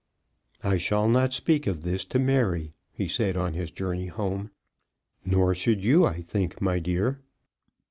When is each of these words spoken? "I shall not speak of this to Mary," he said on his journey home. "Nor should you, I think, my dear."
"I 0.63 0.77
shall 0.77 1.07
not 1.07 1.31
speak 1.31 1.67
of 1.67 1.83
this 1.83 2.05
to 2.05 2.17
Mary," 2.17 2.71
he 2.91 3.07
said 3.07 3.37
on 3.37 3.53
his 3.53 3.69
journey 3.69 4.07
home. 4.07 4.49
"Nor 5.23 5.53
should 5.53 5.83
you, 5.85 6.07
I 6.07 6.21
think, 6.21 6.59
my 6.59 6.79
dear." 6.79 7.21